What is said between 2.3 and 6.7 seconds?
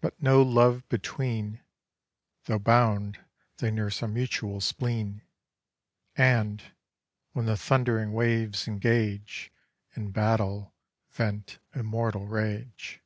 Tho' bound, they nurse a mutual spleen; And,